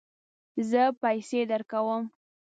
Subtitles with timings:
[0.69, 2.03] زه پیسې درکوم